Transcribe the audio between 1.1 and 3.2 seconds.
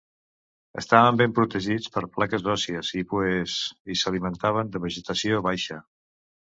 ben protegits per plaques òssies i